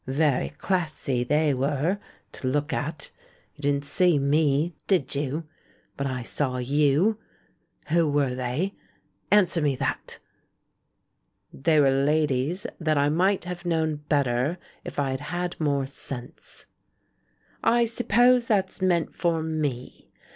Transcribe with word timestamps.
Very 0.07 0.49
classy 0.49 1.23
they 1.23 1.53
were— 1.53 1.99
to 2.31 2.47
look 2.47 2.73
at. 2.73 3.11
You 3.55 3.61
didn't 3.61 3.85
see 3.85 4.17
me, 4.17 4.73
did 4.87 5.13
you? 5.13 5.43
But 5.95 6.07
I 6.07 6.23
saw 6.23 6.57
you! 6.57 7.19
Who 7.89 8.09
were 8.09 8.31
tliey? 8.31 8.73
Answer 9.29 9.61
me 9.61 9.75
that." 9.75 10.17
"They 11.53 11.79
were 11.79 11.91
ladies 11.91 12.65
that 12.79 12.97
I 12.97 13.09
might 13.09 13.43
have 13.43 13.63
known 13.63 13.97
better 14.09 14.57
if 14.83 14.97
I 14.97 15.11
had 15.11 15.21
had 15.21 15.55
more 15.61 15.85
sense." 15.85 16.65
"I 17.63 17.85
suppose 17.85 18.47
that's 18.47 18.81
meant 18.81 19.13
for 19.13 19.43
me? 19.43 20.09